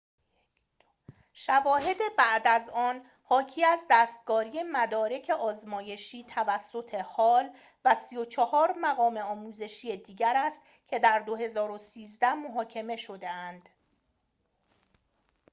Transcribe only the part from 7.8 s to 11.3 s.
و ۳۴ مقام آموزشی دیگر است که در